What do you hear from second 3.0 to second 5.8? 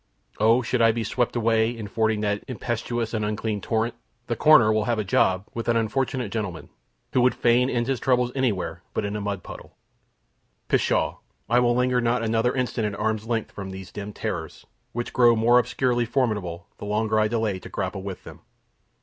and unclean torrent, the coroner will have a job with an